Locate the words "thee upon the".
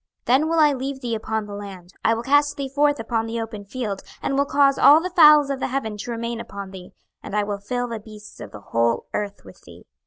1.01-1.53